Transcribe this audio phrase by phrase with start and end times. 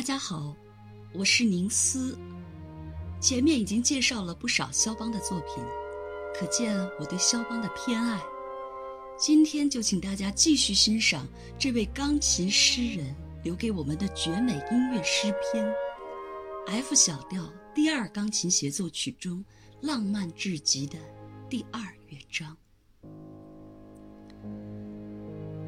[0.00, 0.56] 大家好，
[1.12, 2.18] 我是宁思。
[3.20, 5.62] 前面已经介绍了不少肖邦的作品，
[6.34, 8.18] 可见我对肖邦的偏爱。
[9.18, 11.28] 今天就请大家继续欣赏
[11.58, 15.66] 这位钢琴诗人留给我们的绝美音乐诗篇
[16.66, 19.44] 《F 小调第二钢琴协奏曲》中
[19.82, 20.98] 浪漫至极的
[21.50, 21.78] 第二
[22.08, 22.56] 乐章。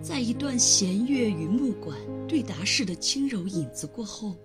[0.03, 1.97] 在一段弦乐与木管
[2.27, 4.37] 对答式的轻柔影子过后，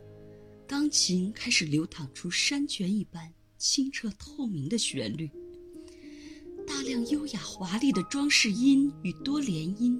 [0.68, 5.28] 钢琴开始流淌出山泉一般清澈透明的旋律。
[6.68, 10.00] 大量优雅华丽的装饰音与多连音，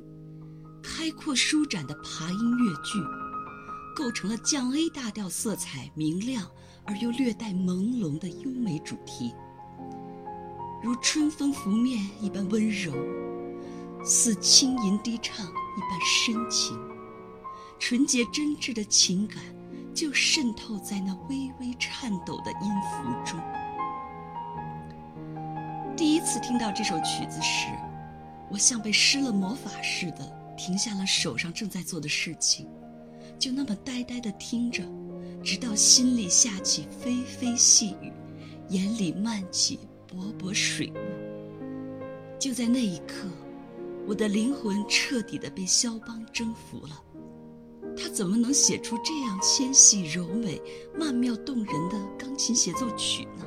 [0.84, 3.00] 开阔舒展的爬音乐句，
[3.96, 6.48] 构成了降 A 大调色彩明亮
[6.86, 9.34] 而又略带朦胧的优美主题，
[10.84, 12.94] 如春风拂面一般温柔。
[14.08, 16.80] 似轻吟低唱一般深情，
[17.78, 19.38] 纯洁真挚的情感
[19.94, 23.38] 就渗透在那微微颤抖的音符中。
[25.98, 27.68] 第一次听到这首曲子时，
[28.50, 32.66] 我像被施了魔法似的停下了手上正在做的事情，
[33.38, 34.84] 就那么呆呆地听着，
[35.44, 38.14] 直到心里下起霏霏细雨，
[38.70, 42.40] 眼里漫起薄薄水雾。
[42.40, 43.28] 就在那一刻。
[44.08, 47.04] 我的灵魂彻底的被肖邦征服了，
[47.98, 50.62] 他怎么能写出这样纤细柔美、
[50.98, 53.46] 曼妙动人的钢琴协奏曲呢？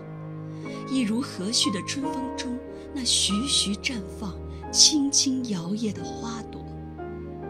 [0.86, 2.58] 一如和煦的春风中
[2.92, 4.38] 那徐徐绽放、
[4.70, 6.62] 轻轻摇曳的花朵，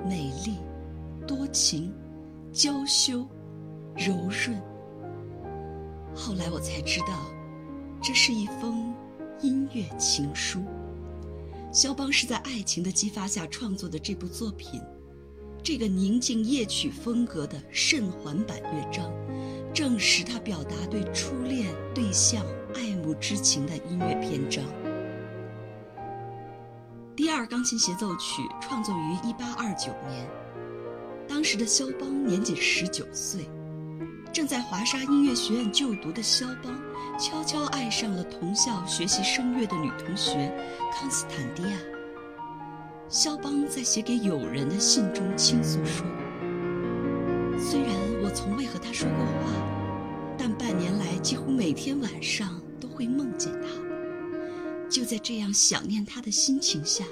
[0.08, 0.58] 美丽、
[1.26, 1.92] 多情、
[2.52, 3.26] 娇羞、
[3.96, 4.56] 柔润。
[6.14, 7.28] 后来我才知道，
[8.00, 8.94] 这是一封
[9.40, 10.60] 音乐情书。
[11.72, 14.80] 肖邦是在爱情的激发下创作的这部作品，
[15.62, 19.08] 这个宁静夜曲风格的甚缓版乐章，
[19.72, 24.64] 正是他表达对初恋对象爱慕之情的音乐篇章。
[27.14, 30.28] 第二钢琴协奏曲创作于1829年，
[31.28, 33.48] 当时的肖邦年仅19岁。
[34.32, 36.80] 正在华沙音乐学院就读的肖邦，
[37.18, 40.52] 悄悄爱上了同校学习声乐的女同学
[40.92, 41.76] 康斯坦蒂亚。
[43.08, 46.06] 肖邦在写给友人的信中倾诉说
[47.58, 47.90] ：“虽然
[48.22, 49.52] 我从未和她说过话，
[50.38, 53.68] 但半年来几乎每天晚上都会梦见她。
[54.88, 57.04] 就在这样想念她的心情下，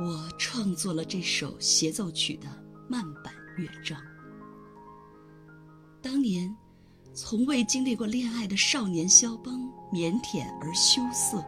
[0.00, 2.46] 我创作了这首协奏曲的
[2.88, 4.00] 慢板乐章。”
[6.02, 6.52] 当年，
[7.14, 11.42] 从未经历过恋爱的少年肖邦腼腆而羞涩，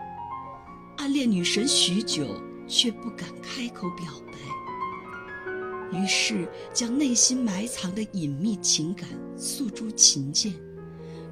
[0.96, 5.98] 暗恋女神许久却不敢开口表白。
[5.98, 10.54] 于是，将内心埋藏的隐秘情感诉诸琴键，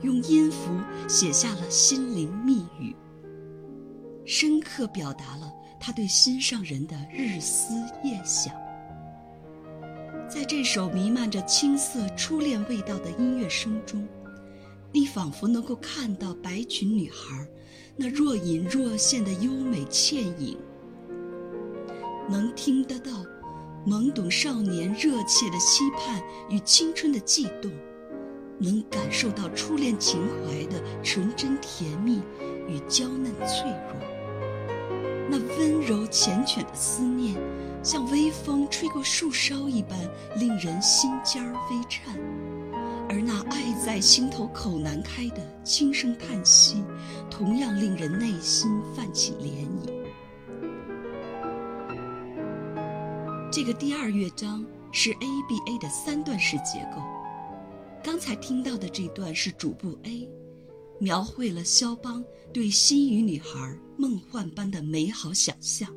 [0.03, 0.73] 用音符
[1.09, 2.95] 写下了心灵密语，
[4.25, 8.53] 深刻表达了他对心上人的日思夜想。
[10.35, 14.09] 在这首弥漫着青涩初恋味道的音乐声中，
[14.91, 17.47] 你仿佛能够看到白裙女孩
[17.97, 20.57] 那若隐若现的优美倩影，
[22.31, 23.11] 能听得到
[23.87, 27.71] 懵懂少年热切的期盼与青春的悸动，
[28.59, 32.23] 能感受到初恋情怀的纯真甜蜜
[32.67, 34.01] 与娇嫩脆弱，
[35.29, 37.37] 那温柔缱绻的思念。
[37.83, 39.99] 像微风吹过树梢一般，
[40.39, 42.15] 令人心尖儿微颤；
[43.09, 46.85] 而那爱在心头口难开的轻声叹息，
[47.29, 49.93] 同样令人内心泛起涟漪。
[53.51, 57.03] 这个第二乐章是 ABA 的三段式结构，
[58.03, 60.29] 刚才听到的这段是主部 A，
[61.01, 65.93] 描绘了肖邦对心仪女孩梦幻般的美好想象，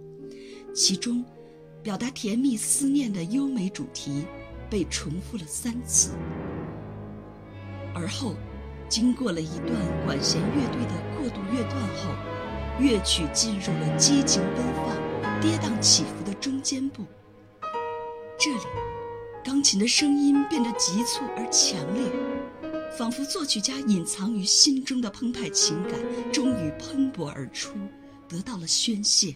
[0.74, 1.24] 其中。
[1.86, 4.26] 表达甜蜜思念的优美主题，
[4.72, 6.10] 被重复了三次。
[7.94, 8.36] 而后，
[8.90, 9.70] 经过了一段
[10.04, 12.10] 管弦乐队的过渡乐段后，
[12.80, 17.06] 乐曲进入了激情奔放、跌宕起伏的中间部。
[18.40, 18.66] 这里，
[19.44, 22.12] 钢琴的声音变得急促而强烈，
[22.98, 26.00] 仿佛作曲家隐藏于心中的澎湃情感
[26.34, 27.78] 终于喷薄而出，
[28.28, 29.36] 得到了宣泄。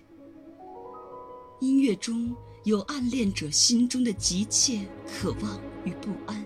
[1.60, 2.34] 音乐中
[2.64, 6.46] 有暗恋者心中的急切渴望与不安，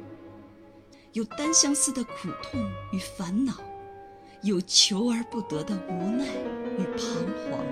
[1.12, 2.60] 有单相思的苦痛
[2.92, 3.54] 与烦恼，
[4.42, 6.26] 有求而不得的无奈
[6.80, 7.14] 与彷
[7.46, 7.64] 徨。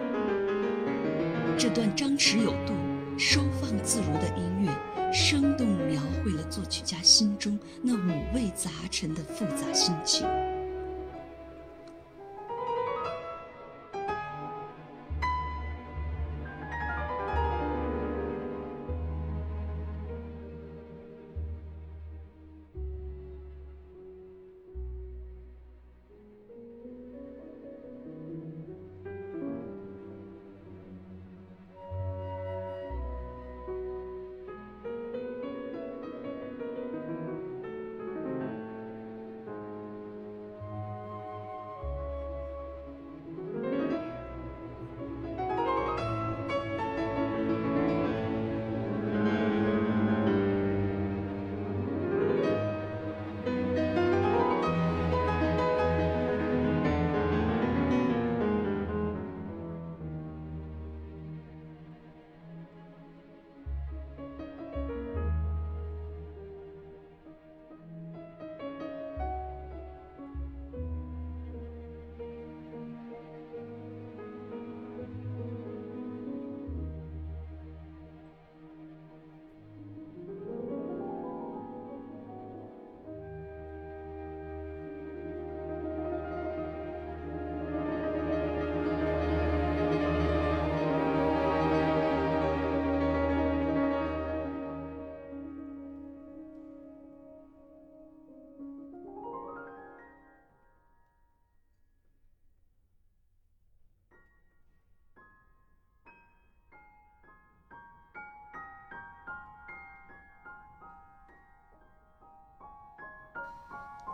[1.58, 2.74] 这段张弛有度、
[3.18, 10.28] 收放自如的音乐，生动描绘了作曲家心中那五味杂陈的复杂心情。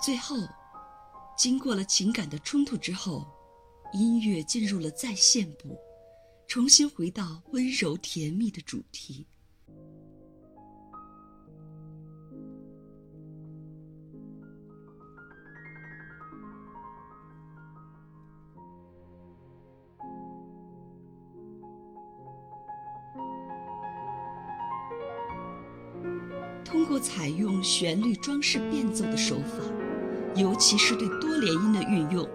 [0.08, 0.38] 最后，
[1.36, 3.28] 经过了情感的冲突之后，
[3.92, 5.78] 音乐进入了再现部，
[6.48, 9.28] 重新回到温柔甜蜜的主题。
[26.64, 29.87] 通过采用旋律装饰变奏的手法。
[30.38, 32.28] 尤其是对多连音的运用，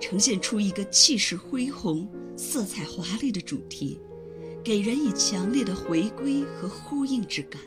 [0.00, 4.00] 呈现出一个气势恢宏、色彩华丽的主题，
[4.62, 7.60] 给人以强烈的回归和呼应之感。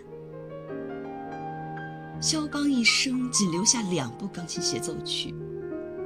[2.22, 5.34] 肖邦一生仅留下两部钢琴协奏曲，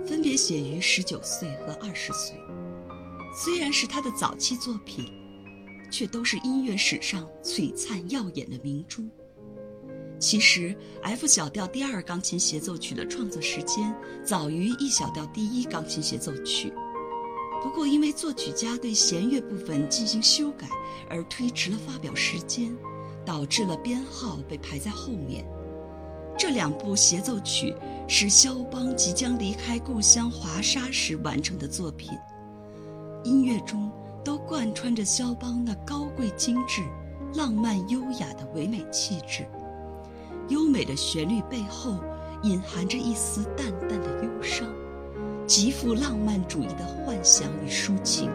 [0.05, 2.35] 分别写于十九岁和二十岁。
[3.37, 5.05] 虽然是他的早期作品，
[5.91, 9.09] 却都是音乐史上璀璨耀眼的明珠。
[10.17, 16.73] 其实，F 小调第二钢琴协奏曲的创作时间早于 E 小调第一钢琴协奏曲，
[17.61, 20.67] 不过因为作曲家对弦乐部分进行修改
[21.09, 22.75] 而推迟了发表时间，
[23.25, 25.45] 导致了编号被排在后面。
[26.37, 27.75] 这两部协奏曲
[28.07, 32.11] 是肖邦即将离开故乡华沙时完成的作品，
[33.23, 33.91] 音乐中
[34.23, 36.81] 都贯穿着肖邦那高贵精致、
[37.35, 39.45] 浪漫优雅的唯美气质。
[40.49, 41.97] 优美的旋律背后，
[42.43, 44.67] 隐含着一丝淡淡的忧伤，
[45.47, 48.29] 极富浪漫主义的幻想与抒情。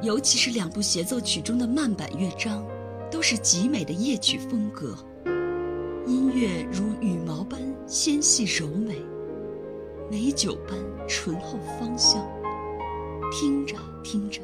[0.00, 2.64] 尤其是两部协奏曲中的慢板乐章，
[3.10, 4.96] 都是极美的夜曲风格，
[6.06, 8.96] 音乐如羽毛般纤细柔美，
[10.10, 12.26] 美酒般醇厚芳香。
[13.30, 14.40] 听着听着，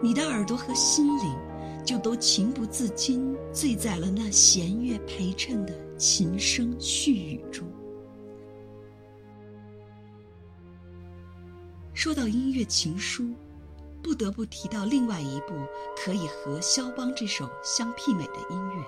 [0.00, 1.34] 你的耳朵和心灵。
[1.86, 7.64] 就都情不自禁醉在了那弦乐陪衬的琴声絮语中。
[11.94, 13.32] 说到音乐情书，
[14.02, 15.54] 不得不提到另外一部
[15.96, 18.84] 可以和肖邦这首相媲美的音乐，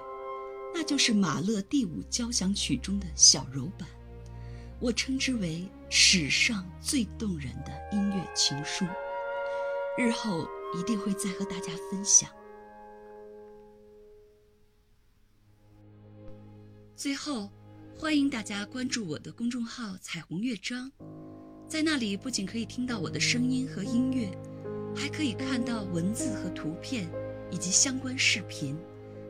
[0.75, 3.89] 那就是马勒第五交响曲中的小柔版。
[4.81, 8.85] 我称之为史上最动人的音乐情书，
[9.97, 12.29] 日后一定会再和大家分享。
[16.99, 17.49] 最后，
[17.97, 20.91] 欢迎大家关注我的公众号“彩虹乐章”，
[21.69, 24.29] 在那里不仅可以听到我的声音和音乐，
[24.97, 27.09] 还可以看到文字和图片
[27.53, 28.77] 以及相关视频，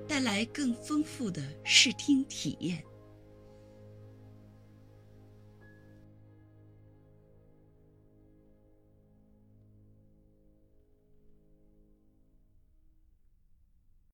[0.08, 2.82] 带来更丰富的视听体验。